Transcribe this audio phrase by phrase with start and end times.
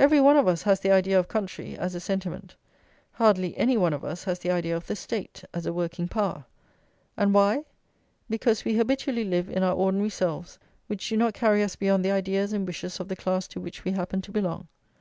[0.00, 2.56] Every one of us has the idea of country, as a sentiment;
[3.12, 6.46] hardly any one of us has the idea of the State, as a working power.
[7.16, 7.64] And why?
[8.28, 12.10] Because we habitually live in our ordinary selves, which do not carry us beyond the
[12.10, 14.66] ideas and wishes of the class to which we happen to belong.